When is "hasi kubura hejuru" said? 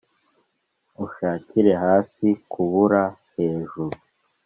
1.83-3.95